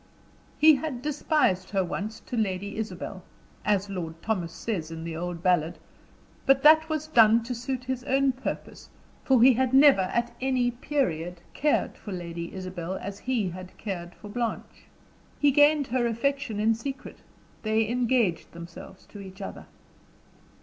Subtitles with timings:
[0.57, 3.21] He had despised her once to Lady Isabel
[3.63, 5.77] as Lord Thomas says in the old ballad;
[6.47, 8.89] but that was done to suit his own purpose,
[9.23, 14.15] for he had never, at any period, cared for Lady Isabel as he had cared
[14.15, 14.85] for Blanche.
[15.39, 17.19] He gained her affection in secret
[17.61, 19.67] they engaged themselves to each other.